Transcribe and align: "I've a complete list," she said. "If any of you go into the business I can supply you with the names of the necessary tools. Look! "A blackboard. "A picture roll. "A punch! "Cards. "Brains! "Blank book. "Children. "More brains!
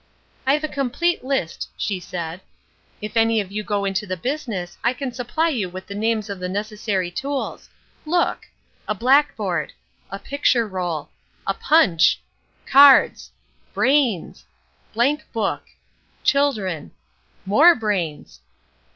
"I've 0.47 0.63
a 0.63 0.67
complete 0.67 1.23
list," 1.23 1.69
she 1.77 1.99
said. 1.99 2.41
"If 3.03 3.15
any 3.15 3.39
of 3.39 3.51
you 3.51 3.61
go 3.63 3.85
into 3.85 4.07
the 4.07 4.17
business 4.17 4.79
I 4.83 4.93
can 4.93 5.11
supply 5.13 5.49
you 5.49 5.69
with 5.69 5.85
the 5.85 5.93
names 5.93 6.27
of 6.27 6.39
the 6.39 6.49
necessary 6.49 7.11
tools. 7.11 7.69
Look! 8.03 8.47
"A 8.87 8.95
blackboard. 8.95 9.73
"A 10.09 10.17
picture 10.17 10.67
roll. 10.67 11.09
"A 11.45 11.53
punch! 11.53 12.19
"Cards. 12.65 13.29
"Brains! 13.75 14.43
"Blank 14.95 15.31
book. 15.33 15.65
"Children. 16.23 16.93
"More 17.45 17.75
brains! 17.75 18.39